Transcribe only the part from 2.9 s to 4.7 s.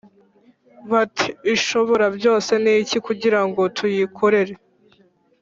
kugira ngo tuyikorere’